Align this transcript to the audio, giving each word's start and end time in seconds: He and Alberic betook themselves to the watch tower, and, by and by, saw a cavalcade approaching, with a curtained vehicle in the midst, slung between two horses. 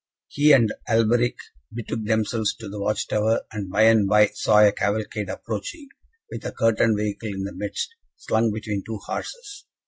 He 0.29 0.51
and 0.51 0.73
Alberic 0.89 1.37
betook 1.71 2.05
themselves 2.05 2.55
to 2.55 2.67
the 2.67 2.79
watch 2.81 3.07
tower, 3.07 3.41
and, 3.51 3.69
by 3.69 3.83
and 3.83 4.07
by, 4.09 4.25
saw 4.29 4.65
a 4.65 4.71
cavalcade 4.71 5.29
approaching, 5.29 5.89
with 6.31 6.43
a 6.43 6.51
curtained 6.51 6.97
vehicle 6.97 7.29
in 7.29 7.43
the 7.43 7.53
midst, 7.53 7.93
slung 8.15 8.51
between 8.51 8.81
two 8.83 8.97
horses. 8.97 9.67